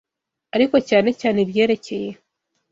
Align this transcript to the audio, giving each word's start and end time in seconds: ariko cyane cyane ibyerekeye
ariko 0.55 0.75
cyane 0.89 1.09
cyane 1.21 1.37
ibyerekeye 1.45 2.09